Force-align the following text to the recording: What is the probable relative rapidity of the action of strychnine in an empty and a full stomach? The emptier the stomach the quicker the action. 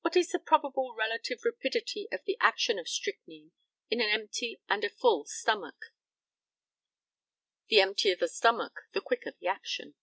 What 0.00 0.16
is 0.16 0.30
the 0.32 0.38
probable 0.38 0.94
relative 0.94 1.44
rapidity 1.44 2.08
of 2.10 2.24
the 2.24 2.38
action 2.40 2.78
of 2.78 2.88
strychnine 2.88 3.52
in 3.90 4.00
an 4.00 4.08
empty 4.08 4.58
and 4.70 4.82
a 4.84 4.88
full 4.88 5.26
stomach? 5.26 5.92
The 7.68 7.82
emptier 7.82 8.16
the 8.16 8.26
stomach 8.28 8.84
the 8.92 9.02
quicker 9.02 9.34
the 9.38 9.48
action. 9.48 9.96